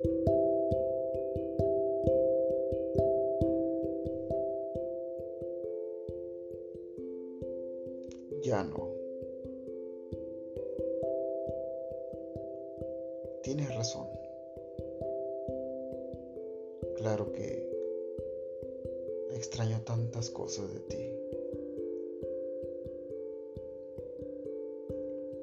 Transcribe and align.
Ya 0.00 0.06
no. 8.62 8.94
Tienes 13.42 13.74
razón. 13.74 14.06
Claro 16.96 17.32
que 17.32 17.68
extraño 19.32 19.82
tantas 19.84 20.30
cosas 20.30 20.72
de 20.74 20.80
ti. 20.80 21.12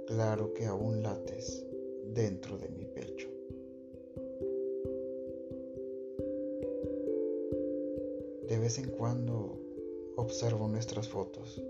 Claro 0.08 0.54
que 0.54 0.66
aún 0.66 1.04
lates 1.04 1.66
dentro 2.06 2.58
de 2.58 2.70
mi 2.70 2.86
pecho. 2.86 3.35
De 8.48 8.60
vez 8.60 8.78
en 8.78 8.92
cuando 8.92 9.58
observo 10.18 10.68
nuestras 10.68 11.08
fotos 11.08 11.62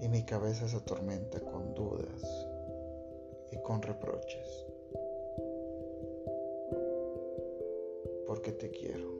y 0.00 0.08
mi 0.08 0.24
cabeza 0.24 0.68
se 0.68 0.76
atormenta 0.76 1.40
con 1.40 1.74
dudas 1.74 2.22
y 3.50 3.60
con 3.62 3.82
reproches. 3.82 4.66
Porque 8.26 8.52
te 8.52 8.70
quiero. 8.70 9.10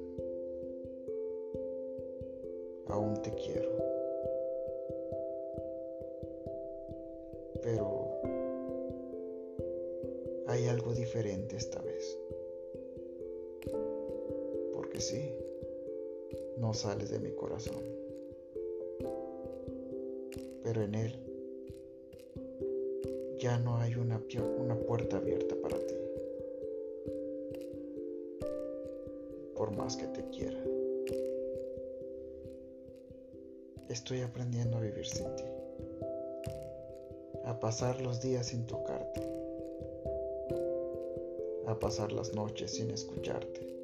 Aún 2.87 3.20
te 3.23 3.34
quiero. 3.34 3.70
Pero 7.62 8.20
hay 10.47 10.69
algo 10.69 10.95
diferente 10.95 11.56
esta 11.56 11.80
vez. 11.83 12.17
Sí, 14.98 15.30
no 16.58 16.72
sales 16.72 17.11
de 17.11 17.19
mi 17.19 17.30
corazón. 17.33 17.83
Pero 20.64 20.83
en 20.83 20.94
él 20.94 21.12
ya 23.38 23.58
no 23.58 23.77
hay 23.77 23.94
una, 23.94 24.20
una 24.58 24.75
puerta 24.75 25.19
abierta 25.19 25.55
para 25.62 25.77
ti, 25.78 25.94
por 29.55 29.77
más 29.77 29.97
que 29.97 30.06
te 30.06 30.25
quiera. 30.30 30.58
Estoy 33.91 34.22
aprendiendo 34.22 34.78
a 34.78 34.81
vivir 34.81 35.06
sin 35.06 35.27
ti, 35.36 35.44
a 37.44 37.60
pasar 37.60 38.00
los 38.00 38.22
días 38.22 38.47
sin 38.47 38.66
tocarte, 38.66 39.20
a 41.66 41.78
pasar 41.78 42.12
las 42.12 42.34
noches 42.34 42.72
sin 42.72 42.91
escucharte. 42.91 43.75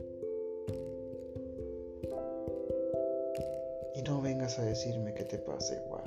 Y 4.02 4.04
no 4.04 4.20
vengas 4.20 4.58
a 4.58 4.64
decirme 4.64 5.14
que 5.14 5.22
te 5.22 5.38
pasa 5.38 5.80
igual 5.86 6.02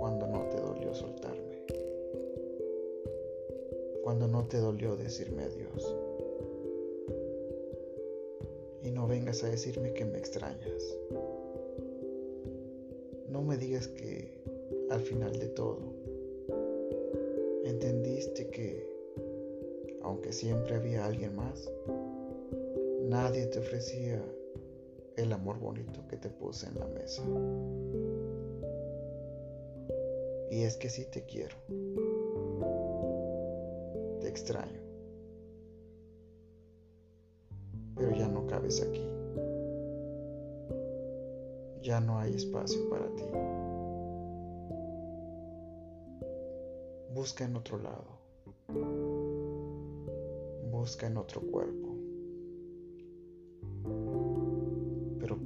cuando 0.00 0.26
no 0.26 0.48
te 0.48 0.56
dolió 0.56 0.92
soltarme, 0.92 1.62
cuando 4.02 4.26
no 4.26 4.48
te 4.48 4.58
dolió 4.58 4.96
decirme 4.96 5.44
adiós. 5.44 5.94
Y 8.82 8.90
no 8.90 9.06
vengas 9.06 9.44
a 9.44 9.48
decirme 9.48 9.92
que 9.92 10.04
me 10.06 10.18
extrañas. 10.18 10.98
No 13.28 13.42
me 13.42 13.56
digas 13.56 13.86
que 13.86 14.32
al 14.90 15.00
final 15.00 15.38
de 15.38 15.46
todo 15.50 15.78
entendiste 17.64 18.48
que, 18.48 18.84
aunque 20.02 20.32
siempre 20.32 20.74
había 20.74 21.06
alguien 21.06 21.36
más, 21.36 21.70
nadie 23.02 23.46
te 23.46 23.60
ofrecía 23.60 24.20
el 25.18 25.32
amor 25.32 25.58
bonito 25.58 26.06
que 26.08 26.16
te 26.16 26.30
puse 26.30 26.68
en 26.68 26.78
la 26.78 26.86
mesa. 26.86 27.22
Y 30.50 30.62
es 30.62 30.76
que 30.76 30.88
sí 30.88 31.04
te 31.10 31.24
quiero. 31.24 31.56
Te 34.20 34.28
extraño. 34.28 34.80
Pero 37.96 38.16
ya 38.16 38.28
no 38.28 38.46
cabes 38.46 38.80
aquí. 38.80 39.04
Ya 41.82 42.00
no 42.00 42.18
hay 42.18 42.34
espacio 42.34 42.88
para 42.88 43.06
ti. 43.16 43.24
Busca 47.12 47.44
en 47.44 47.56
otro 47.56 47.78
lado. 47.78 48.18
Busca 50.70 51.08
en 51.08 51.16
otro 51.16 51.40
cuerpo. 51.40 51.87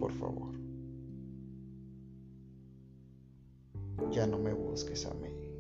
Por 0.03 0.13
favor. 0.15 0.51
ya 4.11 4.27
no 4.27 4.37
me 4.37 4.53
busques 4.53 5.07
a 5.07 5.15
mí. 5.15 5.52